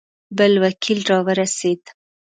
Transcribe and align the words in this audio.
بل 0.37 0.53
وکیل 0.63 0.99
را 1.09 1.19
ورسېد. 1.25 1.81